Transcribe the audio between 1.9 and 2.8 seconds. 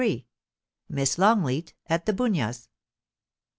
THE BUN V AS.